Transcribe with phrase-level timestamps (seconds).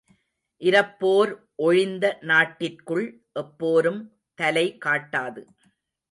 [0.61, 1.31] இரப்போர்
[1.55, 3.05] ஒழிந்த நாட்டிற்குள்
[3.39, 4.01] எப்போரும்
[4.39, 5.43] தலை காட்டாது.